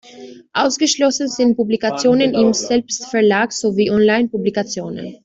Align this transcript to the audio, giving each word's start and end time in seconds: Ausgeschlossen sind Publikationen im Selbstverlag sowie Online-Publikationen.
Ausgeschlossen 0.53 1.27
sind 1.27 1.55
Publikationen 1.55 2.33
im 2.33 2.53
Selbstverlag 2.55 3.51
sowie 3.53 3.91
Online-Publikationen. 3.91 5.19